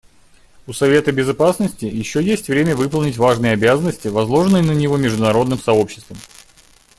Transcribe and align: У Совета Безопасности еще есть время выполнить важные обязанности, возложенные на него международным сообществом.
У 0.65 0.73
Совета 0.73 1.11
Безопасности 1.11 1.85
еще 1.85 2.23
есть 2.23 2.47
время 2.47 2.75
выполнить 2.75 3.17
важные 3.17 3.51
обязанности, 3.51 4.07
возложенные 4.07 4.63
на 4.63 4.71
него 4.71 4.97
международным 4.97 5.59
сообществом. 5.59 6.17